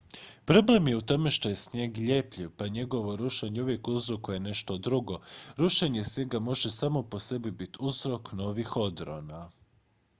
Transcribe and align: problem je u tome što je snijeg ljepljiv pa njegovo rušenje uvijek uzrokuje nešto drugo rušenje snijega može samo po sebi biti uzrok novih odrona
problem 0.45 0.87
je 0.87 0.97
u 0.97 1.01
tome 1.01 1.31
što 1.31 1.49
je 1.49 1.55
snijeg 1.55 1.97
ljepljiv 1.97 2.49
pa 2.57 2.67
njegovo 2.67 3.15
rušenje 3.15 3.61
uvijek 3.61 3.87
uzrokuje 3.87 4.39
nešto 4.39 4.77
drugo 4.77 5.19
rušenje 5.57 6.03
snijega 6.03 6.39
može 6.39 6.71
samo 6.71 7.03
po 7.09 7.19
sebi 7.19 7.51
biti 7.51 7.77
uzrok 7.81 8.31
novih 8.33 8.77
odrona 8.77 9.49